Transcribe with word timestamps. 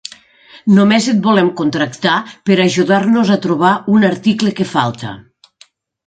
Només 0.75 1.09
et 1.11 1.17
volem 1.25 1.49
contractar 1.59 2.15
per 2.49 2.57
ajudar-nos 2.63 3.31
a 3.35 3.37
trobar 3.43 3.73
un 3.97 4.07
article 4.09 4.55
que 4.61 4.67
falta. 4.71 5.13